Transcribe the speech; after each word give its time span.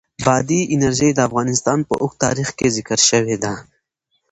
بادي 0.25 0.61
انرژي 0.73 1.09
د 1.13 1.19
افغانستان 1.27 1.79
په 1.87 1.93
اوږده 2.01 2.19
تاریخ 2.25 2.49
کې 2.57 2.67
ذکر 2.75 2.99
شوې 3.09 3.35
ده. 3.43 3.53